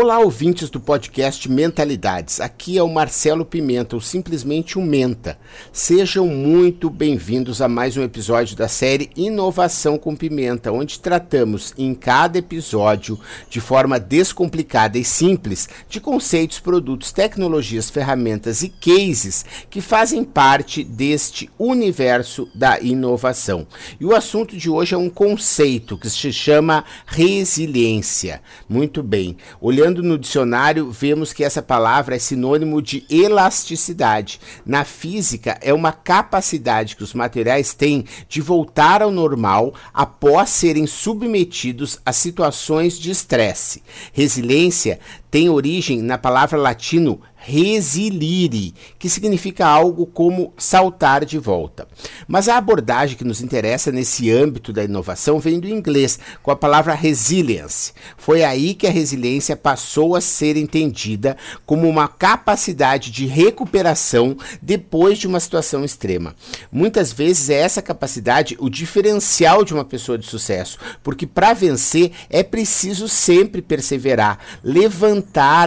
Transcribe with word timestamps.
Olá, 0.00 0.20
ouvintes 0.20 0.70
do 0.70 0.78
podcast 0.78 1.50
Mentalidades. 1.50 2.40
Aqui 2.40 2.78
é 2.78 2.82
o 2.84 2.88
Marcelo 2.88 3.44
Pimenta, 3.44 3.96
ou 3.96 4.00
simplesmente 4.00 4.78
o 4.78 4.80
Menta. 4.80 5.36
Sejam 5.72 6.28
muito 6.28 6.88
bem-vindos 6.88 7.60
a 7.60 7.66
mais 7.66 7.96
um 7.96 8.04
episódio 8.04 8.56
da 8.56 8.68
série 8.68 9.10
Inovação 9.16 9.98
com 9.98 10.14
Pimenta, 10.14 10.70
onde 10.70 11.00
tratamos 11.00 11.74
em 11.76 11.94
cada 11.96 12.38
episódio, 12.38 13.18
de 13.50 13.60
forma 13.60 13.98
descomplicada 13.98 14.96
e 14.96 15.02
simples, 15.02 15.68
de 15.88 15.98
conceitos, 15.98 16.60
produtos, 16.60 17.10
tecnologias, 17.10 17.90
ferramentas 17.90 18.62
e 18.62 18.68
cases 18.68 19.44
que 19.68 19.80
fazem 19.80 20.22
parte 20.22 20.84
deste 20.84 21.50
universo 21.58 22.48
da 22.54 22.78
inovação. 22.78 23.66
E 23.98 24.04
o 24.04 24.14
assunto 24.14 24.56
de 24.56 24.70
hoje 24.70 24.94
é 24.94 24.96
um 24.96 25.10
conceito 25.10 25.98
que 25.98 26.08
se 26.08 26.32
chama 26.32 26.84
resiliência. 27.04 28.40
Muito 28.68 29.02
bem. 29.02 29.36
Olhando 29.60 29.87
no 29.96 30.18
dicionário, 30.18 30.90
vemos 30.90 31.32
que 31.32 31.42
essa 31.42 31.62
palavra 31.62 32.16
é 32.16 32.18
sinônimo 32.18 32.82
de 32.82 33.04
elasticidade. 33.10 34.40
Na 34.64 34.84
física, 34.84 35.58
é 35.60 35.72
uma 35.72 35.92
capacidade 35.92 36.94
que 36.94 37.02
os 37.02 37.14
materiais 37.14 37.74
têm 37.74 38.04
de 38.28 38.40
voltar 38.40 39.02
ao 39.02 39.10
normal 39.10 39.74
após 39.92 40.50
serem 40.50 40.86
submetidos 40.86 41.98
a 42.04 42.12
situações 42.12 42.98
de 42.98 43.10
estresse. 43.10 43.82
Resiliência 44.12 45.00
tem 45.30 45.48
origem 45.48 46.02
na 46.02 46.16
palavra 46.16 46.58
latino 46.58 47.20
resilire, 47.40 48.74
que 48.98 49.08
significa 49.08 49.66
algo 49.66 50.06
como 50.06 50.52
saltar 50.58 51.24
de 51.24 51.38
volta. 51.38 51.86
Mas 52.26 52.48
a 52.48 52.56
abordagem 52.56 53.16
que 53.16 53.24
nos 53.24 53.40
interessa 53.40 53.92
nesse 53.92 54.30
âmbito 54.30 54.72
da 54.72 54.84
inovação 54.84 55.38
vem 55.38 55.60
do 55.60 55.68
inglês, 55.68 56.18
com 56.42 56.50
a 56.50 56.56
palavra 56.56 56.94
resilience. 56.94 57.92
Foi 58.16 58.42
aí 58.42 58.74
que 58.74 58.86
a 58.86 58.90
resiliência 58.90 59.56
passou 59.56 60.16
a 60.16 60.20
ser 60.20 60.56
entendida 60.56 61.36
como 61.64 61.88
uma 61.88 62.08
capacidade 62.08 63.10
de 63.10 63.24
recuperação 63.26 64.36
depois 64.60 65.16
de 65.18 65.26
uma 65.26 65.40
situação 65.40 65.84
extrema. 65.84 66.34
Muitas 66.72 67.12
vezes 67.12 67.50
é 67.50 67.54
essa 67.54 67.80
capacidade 67.80 68.56
o 68.58 68.68
diferencial 68.68 69.64
de 69.64 69.72
uma 69.72 69.84
pessoa 69.84 70.18
de 70.18 70.26
sucesso, 70.26 70.78
porque 71.02 71.26
para 71.26 71.54
vencer 71.54 72.10
é 72.28 72.42
preciso 72.42 73.08
sempre 73.08 73.62
perseverar, 73.62 74.38
levantar 74.62 75.17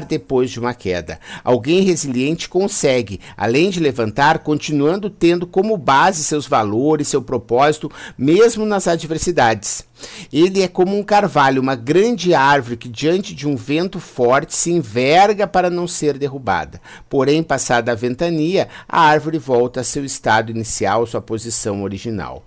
depois 0.07 0.49
de 0.49 0.59
uma 0.59 0.73
queda. 0.73 1.19
Alguém 1.43 1.81
resiliente 1.81 2.49
consegue, 2.49 3.19
além 3.35 3.69
de 3.69 3.79
levantar, 3.79 4.39
continuando 4.39 5.09
tendo 5.09 5.47
como 5.47 5.77
base 5.77 6.23
seus 6.23 6.47
valores, 6.47 7.07
seu 7.07 7.21
propósito, 7.21 7.91
mesmo 8.17 8.65
nas 8.65 8.87
adversidades. 8.87 9.83
Ele 10.31 10.61
é 10.61 10.67
como 10.67 10.97
um 10.97 11.03
carvalho, 11.03 11.61
uma 11.61 11.75
grande 11.75 12.33
árvore 12.33 12.77
que, 12.77 12.89
diante 12.89 13.33
de 13.35 13.47
um 13.47 13.55
vento 13.55 13.99
forte, 13.99 14.55
se 14.55 14.71
enverga 14.71 15.45
para 15.45 15.69
não 15.69 15.87
ser 15.87 16.17
derrubada. 16.17 16.81
Porém, 17.09 17.43
passada 17.43 17.91
a 17.91 17.95
ventania, 17.95 18.67
a 18.87 19.01
árvore 19.01 19.37
volta 19.37 19.81
a 19.81 19.83
seu 19.83 20.03
estado 20.03 20.51
inicial, 20.51 21.05
sua 21.05 21.21
posição 21.21 21.83
original. 21.83 22.43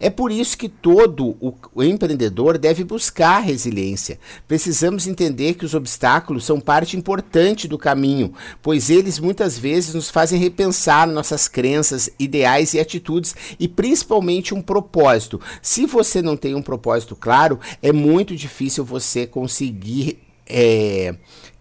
É 0.00 0.08
por 0.08 0.30
isso 0.30 0.56
que 0.56 0.68
todo 0.68 1.36
o, 1.40 1.82
empreendedor 1.82 2.56
deve 2.56 2.84
buscar 2.84 3.40
resiliência. 3.40 4.18
Precisamos 4.46 5.06
entender 5.06 5.54
que 5.54 5.64
os 5.64 5.74
obstáculos 5.74 6.44
são 6.44 6.60
parte 6.60 6.96
importante 6.96 7.66
do 7.66 7.76
caminho, 7.76 8.32
pois 8.62 8.90
eles 8.90 9.18
muitas 9.18 9.58
vezes 9.58 9.94
nos 9.94 10.10
fazem 10.10 10.38
repensar 10.38 11.06
nossas 11.06 11.48
crenças, 11.48 12.08
ideais 12.18 12.74
e 12.74 12.80
atitudes 12.80 13.34
e 13.58 13.66
principalmente 13.66 14.54
um 14.54 14.62
propósito. 14.62 15.40
Se 15.60 15.84
você 15.84 16.22
não 16.22 16.36
tem 16.36 16.54
um 16.54 16.62
propósito 16.62 17.16
claro, 17.16 17.58
é 17.82 17.92
muito 17.92 18.36
difícil 18.36 18.84
você 18.84 19.26
conseguir 19.26 20.18
é, 20.46 21.14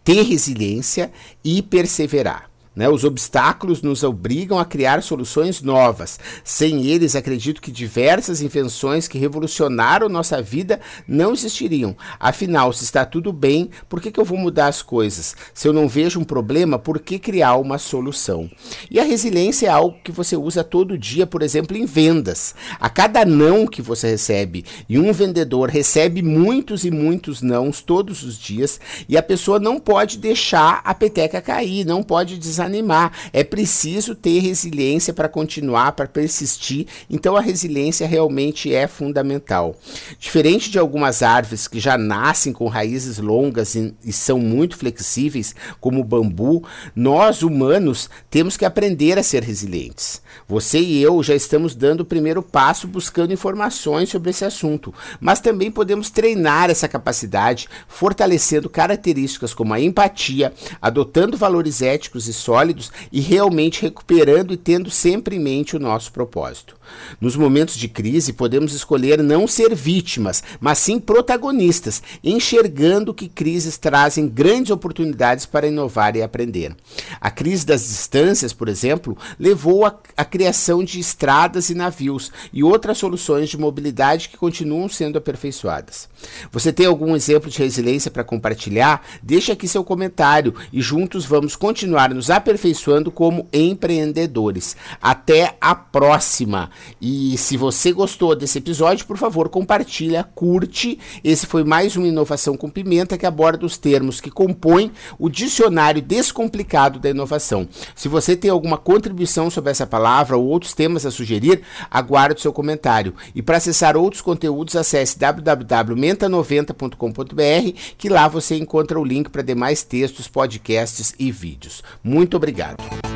ter 0.03 0.21
resiliência 0.21 1.11
e 1.43 1.61
perseverar. 1.61 2.49
Né? 2.77 2.87
Os 2.87 3.03
obstáculos 3.03 3.81
nos 3.81 4.03
obrigam 4.03 4.59
a 4.59 4.63
criar 4.63 5.01
soluções 5.01 5.63
novas. 5.63 6.19
Sem 6.43 6.85
eles, 6.85 7.15
acredito 7.15 7.59
que 7.59 7.71
diversas 7.71 8.39
invenções 8.39 9.07
que 9.07 9.17
revolucionaram 9.17 10.07
nossa 10.07 10.43
vida 10.43 10.79
não 11.07 11.33
existiriam. 11.33 11.97
Afinal, 12.19 12.71
se 12.71 12.83
está 12.83 13.03
tudo 13.03 13.33
bem, 13.33 13.71
por 13.89 13.99
que, 13.99 14.11
que 14.11 14.19
eu 14.19 14.23
vou 14.23 14.37
mudar 14.37 14.67
as 14.67 14.83
coisas? 14.83 15.35
Se 15.55 15.67
eu 15.67 15.73
não 15.73 15.87
vejo 15.87 16.19
um 16.19 16.23
problema, 16.23 16.77
por 16.77 16.99
que 16.99 17.17
criar 17.17 17.55
uma 17.55 17.79
solução? 17.79 18.47
E 18.91 18.99
a 18.99 19.03
resiliência 19.03 19.65
é 19.65 19.71
algo 19.71 19.97
que 20.03 20.11
você 20.11 20.37
usa 20.37 20.63
todo 20.63 20.99
dia, 20.99 21.25
por 21.25 21.41
exemplo, 21.41 21.75
em 21.75 21.85
vendas. 21.87 22.53
A 22.79 22.91
cada 22.91 23.25
não 23.25 23.65
que 23.65 23.81
você 23.81 24.07
recebe, 24.07 24.63
e 24.87 24.99
um 24.99 25.11
vendedor 25.11 25.69
recebe 25.69 26.21
muitos 26.21 26.85
e 26.85 26.91
muitos 26.91 27.41
nãos 27.41 27.81
todos 27.81 28.21
os 28.21 28.37
dias, 28.37 28.79
e 29.09 29.17
a 29.17 29.23
pessoa 29.23 29.57
não 29.57 29.79
pode 29.79 30.19
deixar 30.19 30.79
a 30.83 30.93
peteca 30.93 31.41
cair, 31.41 31.83
não 31.83 32.03
pode 32.03 32.37
desanimar 32.37 32.66
desanimar. 32.67 33.11
É 33.33 33.43
preciso 33.43 34.13
ter 34.13 34.39
resiliência 34.39 35.13
para 35.13 35.29
continuar, 35.29 35.93
para 35.93 36.07
persistir. 36.07 36.85
Então 37.09 37.35
a 37.35 37.41
resiliência 37.41 38.07
realmente 38.07 38.73
é 38.73 38.87
fundamental. 38.87 39.75
Diferente 40.19 40.69
de 40.69 40.77
algumas 40.77 41.23
árvores 41.23 41.67
que 41.67 41.79
já 41.79 41.97
nascem 41.97 42.53
com 42.53 42.67
raízes 42.67 43.17
longas 43.17 43.75
e, 43.75 43.93
e 44.03 44.11
são 44.11 44.39
muito 44.39 44.77
flexíveis, 44.77 45.55
como 45.79 46.01
o 46.01 46.03
bambu, 46.03 46.63
nós 46.95 47.41
humanos 47.41 48.09
temos 48.29 48.57
que 48.57 48.65
aprender 48.65 49.17
a 49.17 49.23
ser 49.23 49.43
resilientes. 49.43 50.21
Você 50.47 50.79
e 50.79 51.01
eu 51.01 51.21
já 51.23 51.35
estamos 51.35 51.75
dando 51.75 52.01
o 52.01 52.05
primeiro 52.05 52.41
passo 52.41 52.87
buscando 52.87 53.33
informações 53.33 54.09
sobre 54.09 54.29
esse 54.29 54.45
assunto, 54.45 54.93
mas 55.19 55.39
também 55.39 55.71
podemos 55.71 56.09
treinar 56.09 56.69
essa 56.69 56.87
capacidade, 56.87 57.67
fortalecendo 57.87 58.69
características 58.69 59.53
como 59.53 59.73
a 59.73 59.79
empatia, 59.79 60.53
adotando 60.81 61.37
valores 61.37 61.81
éticos 61.81 62.27
e 62.27 62.33
sólidos 62.33 62.56
sólidos 62.57 62.91
e 63.11 63.21
realmente 63.21 63.83
recuperando 63.83 64.51
e 64.51 64.57
tendo 64.57 64.89
sempre 64.89 65.35
em 65.35 65.39
mente 65.39 65.75
o 65.75 65.79
nosso 65.79 66.11
propósito. 66.11 66.75
Nos 67.21 67.35
momentos 67.35 67.75
de 67.77 67.87
crise, 67.87 68.33
podemos 68.33 68.73
escolher 68.73 69.21
não 69.21 69.47
ser 69.47 69.75
vítimas, 69.75 70.43
mas 70.59 70.79
sim 70.79 70.99
protagonistas, 70.99 72.01
enxergando 72.23 73.13
que 73.13 73.27
crises 73.27 73.77
trazem 73.77 74.27
grandes 74.27 74.71
oportunidades 74.71 75.45
para 75.45 75.67
inovar 75.67 76.15
e 76.15 76.23
aprender. 76.23 76.75
A 77.21 77.29
crise 77.29 77.65
das 77.65 77.87
distâncias, 77.87 78.53
por 78.53 78.67
exemplo, 78.67 79.17
levou 79.39 79.85
à 79.85 80.25
criação 80.25 80.83
de 80.83 80.99
estradas 80.99 81.69
e 81.69 81.75
navios 81.75 82.31
e 82.51 82.63
outras 82.63 82.97
soluções 82.97 83.49
de 83.49 83.57
mobilidade 83.57 84.29
que 84.29 84.37
continuam 84.37 84.89
sendo 84.89 85.17
aperfeiçoadas. 85.17 86.09
Você 86.51 86.73
tem 86.73 86.85
algum 86.85 87.15
exemplo 87.15 87.49
de 87.49 87.59
resiliência 87.59 88.09
para 88.09 88.23
compartilhar? 88.23 89.05
Deixe 89.21 89.51
aqui 89.51 89.67
seu 89.67 89.83
comentário 89.83 90.55
e 90.71 90.81
juntos 90.81 91.25
vamos 91.25 91.55
continuar 91.55 92.13
nos 92.13 92.29
aperfeiçoando 92.37 93.11
como 93.11 93.47
empreendedores. 93.51 94.75
Até 95.01 95.57
a 95.59 95.75
próxima! 95.75 96.69
E 97.01 97.37
se 97.37 97.57
você 97.57 97.91
gostou 97.91 98.35
desse 98.35 98.57
episódio, 98.57 99.05
por 99.05 99.17
favor, 99.17 99.49
compartilha, 99.49 100.23
curte. 100.23 100.99
Esse 101.23 101.45
foi 101.45 101.63
mais 101.63 101.95
uma 101.95 102.07
inovação 102.07 102.55
com 102.55 102.69
pimenta 102.69 103.17
que 103.17 103.25
aborda 103.25 103.65
os 103.65 103.77
termos 103.77 104.21
que 104.21 104.31
compõem 104.31 104.91
o 105.19 105.29
dicionário 105.29 106.01
descomplicado 106.01 106.99
da 106.99 107.09
inovação. 107.09 107.67
Se 107.95 108.07
você 108.07 108.35
tem 108.35 108.49
alguma 108.49 108.77
contribuição 108.77 109.49
sobre 109.49 109.71
essa 109.71 109.85
palavra 109.85 110.37
ou 110.37 110.45
outros 110.45 110.73
temas 110.73 111.05
a 111.05 111.11
sugerir, 111.11 111.61
aguardo 111.89 112.39
seu 112.39 112.53
comentário. 112.53 113.13
E 113.35 113.41
para 113.41 113.57
acessar 113.57 113.97
outros 113.97 114.21
conteúdos, 114.21 114.75
acesse 114.75 115.17
www.menta90.com.br, 115.17 117.79
que 117.97 118.09
lá 118.09 118.27
você 118.27 118.55
encontra 118.55 118.99
o 118.99 119.03
link 119.03 119.29
para 119.29 119.41
demais 119.41 119.83
textos, 119.83 120.27
podcasts 120.27 121.15
e 121.17 121.31
vídeos. 121.31 121.83
Muito 122.27 122.35
obrigado. 122.35 123.06